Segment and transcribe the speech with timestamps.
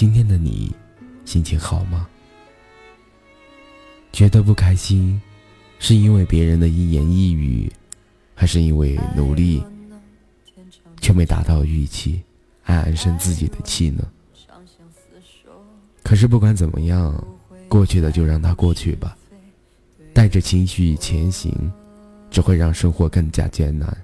[0.00, 0.74] 今天的你
[1.26, 2.08] 心情好吗？
[4.12, 5.20] 觉得不开心，
[5.78, 7.70] 是因为别人的一言一语，
[8.34, 9.62] 还是因为努力
[11.02, 12.22] 却没达到预期，
[12.64, 14.08] 暗暗生自己的气呢？
[16.02, 17.22] 可是不管怎么样，
[17.68, 19.14] 过去的就让它过去吧。
[20.14, 21.52] 带着情绪前行，
[22.30, 23.94] 只会让生活更加艰难。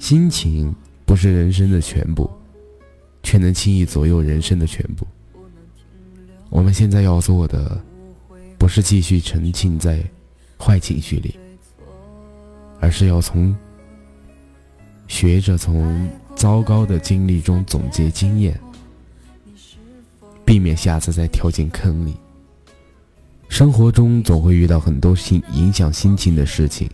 [0.00, 0.74] 心情
[1.06, 2.28] 不是人生的全部，
[3.22, 5.06] 却能轻易左右人生的全部。
[6.50, 7.80] 我们现在要做的，
[8.58, 10.02] 不是继续沉浸在
[10.58, 11.34] 坏情绪里，
[12.78, 13.56] 而是要从
[15.08, 18.58] 学着从糟糕的经历中总结经验，
[20.44, 22.14] 避免下次再跳进坑里。
[23.48, 26.90] 生活中总会遇到很多心影响心情的事情，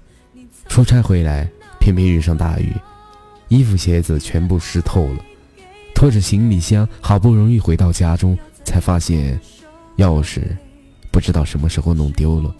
[0.68, 2.74] 出差回来偏偏遇上大雨，
[3.48, 5.24] 衣服鞋子全部湿透了，
[5.98, 8.38] 拖着行李箱好不容易回到家中。
[8.64, 9.40] 才发现，
[9.96, 10.42] 钥匙
[11.10, 12.54] 不知道什么时候弄丢了，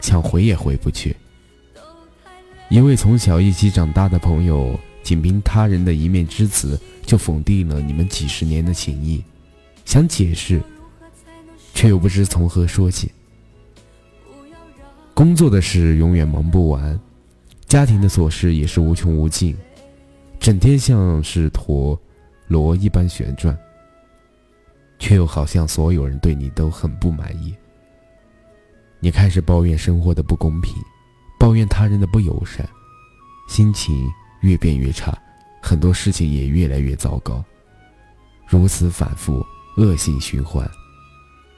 [0.00, 1.14] 想回也回不去。
[2.70, 9.22] 一位从小一起长大的朋友，仅凭他人的一面之词就否定了你们几十年的情谊，
[9.84, 10.62] 想解释，
[11.74, 13.10] 却又不知从何说起。
[15.12, 16.98] 工作的事永远忙不完，
[17.66, 19.54] 家庭的琐事也是无穷无尽，
[20.38, 22.00] 整天像是坨
[22.48, 23.56] 螺一般旋转。
[24.98, 27.54] 却又好像所有人对你都很不满意。
[28.98, 30.74] 你开始抱怨生活的不公平，
[31.38, 32.66] 抱怨他人的不友善，
[33.48, 34.08] 心情
[34.40, 35.16] 越变越差，
[35.62, 37.44] 很多事情也越来越糟糕。
[38.46, 39.44] 如此反复，
[39.76, 40.68] 恶性循环。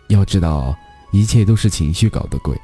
[0.09, 0.77] 要知道，
[1.13, 2.61] 一切都是情绪搞的鬼。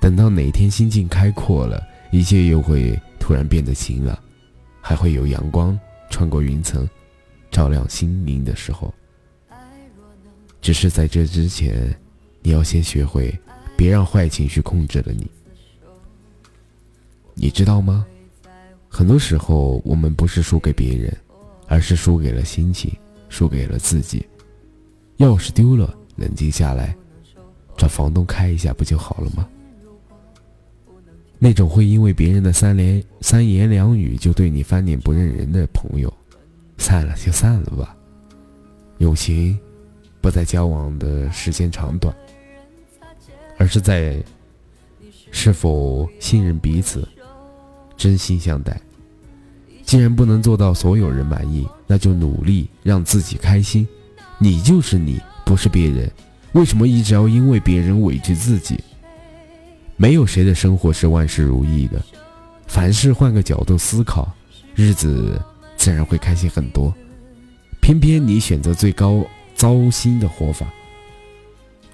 [0.00, 4.16] 等到哪天心境开阔了，一切又会突然变得晴朗，
[4.82, 5.76] 还会有阳光
[6.10, 6.88] 穿过云层，
[7.58, 8.94] 照亮心灵的时候。
[10.60, 11.92] 只是在这之前，
[12.40, 13.36] 你要先学会，
[13.76, 15.28] 别让坏情绪控制了你。
[17.34, 18.06] 你知道吗？
[18.88, 21.12] 很多时候，我们不是输给别人，
[21.66, 22.96] 而是输给了心情，
[23.28, 24.24] 输给了自己。
[25.16, 26.96] 钥匙丢了，冷静下来，
[27.76, 29.48] 找房东开一下不就好了吗？
[31.40, 36.12] 那种会因为别人的三连三言两语就对你翻脸不认人的朋友，
[36.78, 37.94] 散了就散了吧。
[38.96, 39.58] 友情。
[40.20, 42.12] 不在交往的时间长短，
[43.56, 44.20] 而是在
[45.30, 47.08] 是否信任彼此、
[47.96, 48.78] 真心相待。
[49.84, 53.86] 既然不能做到所有人满意，那就努力让自己开心。
[54.38, 56.10] 你就是你，不是别人。
[56.52, 58.82] 为什么一直要因为别人委屈自己？
[59.96, 62.02] 没有谁的生活是万事如意的。
[62.66, 64.28] 凡事换个角度思考，
[64.74, 65.40] 日子
[65.78, 66.94] 自然会开心很多。
[67.80, 69.24] 偏偏你选择最高。
[69.54, 70.72] 糟心的活法。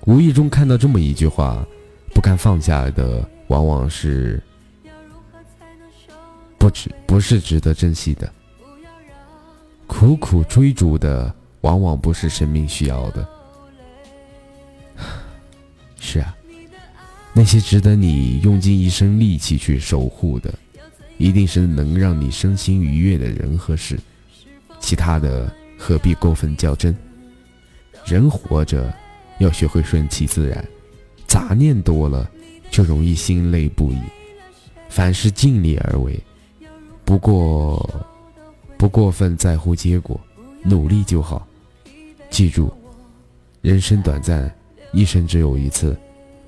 [0.04, 1.66] 无意中看到这么一句话：
[2.12, 4.42] 不甘放下的，往往是
[6.58, 8.28] 不值，不是值得珍惜的；
[9.86, 13.26] 苦苦追逐的，往往不是生命需要的。
[15.98, 16.36] 是啊，
[17.32, 20.52] 那些值得你用尽一生力气去守护的，
[21.16, 23.98] 一定是能让你身心愉悦的人和事。
[24.80, 26.94] 其他的，何必过分较真？
[28.04, 28.94] 人活着，
[29.38, 30.62] 要学会顺其自然。
[31.26, 32.30] 杂念多了，
[32.70, 33.98] 就容易心累不已。
[34.88, 36.22] 凡事尽力而为，
[37.04, 38.04] 不过
[38.76, 40.20] 不过分在乎结果，
[40.62, 41.46] 努力就好。
[42.30, 42.72] 记住，
[43.62, 44.54] 人生短暂，
[44.92, 45.96] 一生只有一次。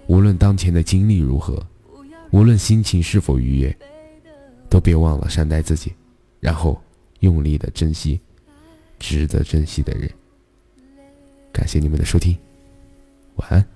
[0.06, 1.60] 无论当前的经历如何，
[2.30, 3.76] 无论心情是否愉悦，
[4.68, 5.92] 都别忘了善待自己，
[6.40, 6.80] 然后
[7.20, 8.20] 用力的珍惜
[8.98, 10.10] 值得珍惜的人。
[11.52, 12.36] 感谢你们的收听，
[13.36, 13.75] 晚安。